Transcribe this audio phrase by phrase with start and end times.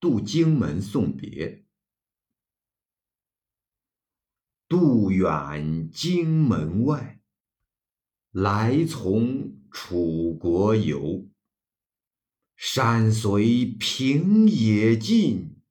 [0.00, 1.64] 渡荆门送别。
[4.68, 7.20] 渡远荆门外，
[8.30, 11.28] 来从楚国游。
[12.54, 15.62] 山随平野尽，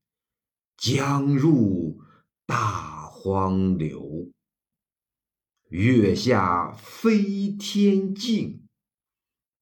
[0.77, 2.01] 江入
[2.45, 4.31] 大荒流。
[5.69, 8.67] 月下飞天镜，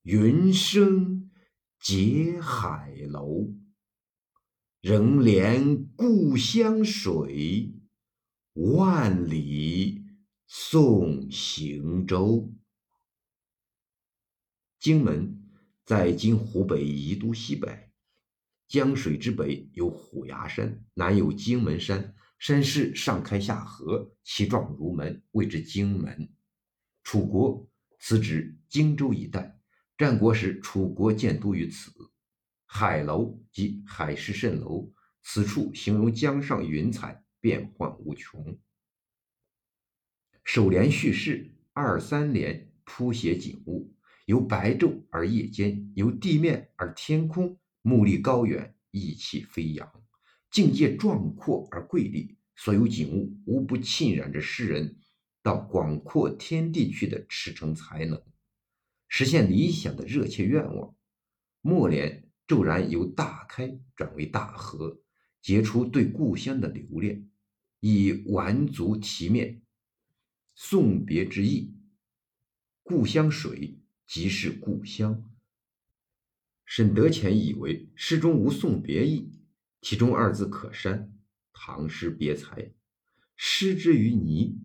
[0.03, 1.31] 云生
[1.79, 3.53] 结海楼。
[4.87, 7.73] 仍怜故乡水，
[8.53, 10.05] 万里
[10.45, 12.53] 送行舟。
[14.79, 15.41] 荆门
[15.83, 17.89] 在今湖北宜都西北，
[18.67, 22.13] 江水之北有虎牙山，南有荆门山。
[22.37, 26.31] 山势上开下合，其状如门，谓之荆门。
[27.03, 27.67] 楚国，
[27.97, 29.59] 此指荆州一带。
[29.97, 31.91] 战国时，楚国建都于此。
[32.65, 34.91] 海楼即海市蜃楼，
[35.23, 38.57] 此处形容江上云彩变幻无穷。
[40.43, 43.93] 首联叙事，二三联铺写景物，
[44.25, 49.91] 由白昼而夜间，由地面而天空，目力高远，意气飞扬。
[50.51, 54.97] 境界壮阔而瑰丽，所有景物无不浸染着诗人
[55.41, 58.21] 到广阔天地去的驰骋才能，
[59.07, 60.95] 实现理想的热切愿望。
[61.61, 65.01] 末联骤然由大开转为大合，
[65.41, 67.29] 结出对故乡的留恋，
[67.79, 69.61] 以完足题面，
[70.53, 71.75] 送别之意。
[72.83, 75.31] 故乡水即是故乡。
[76.65, 79.31] 沈德潜以为诗中无送别意。
[79.81, 81.13] 其中二字可删，
[81.53, 82.73] 唐诗别才。
[83.35, 84.59] 失之于泥。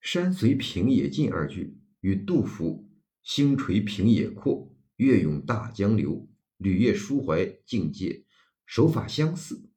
[0.00, 2.88] 山随平野尽二句与杜甫
[3.22, 8.24] “星垂平野阔，月涌大江流，旅夜抒怀境界”
[8.66, 9.70] 手法相似。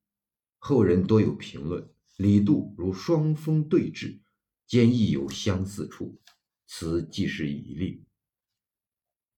[0.57, 4.21] 后人多有评论，李杜如双峰对峙，
[4.65, 6.19] 兼亦有相似处，
[6.65, 8.03] 此即是以例。